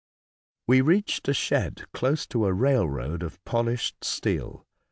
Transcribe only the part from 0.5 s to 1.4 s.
We reached a